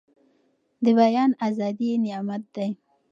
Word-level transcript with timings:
د 0.83 0.85
بيان 0.99 1.31
ازادي 1.47 1.89
نعمت 2.05 2.43
دی. 2.55 2.69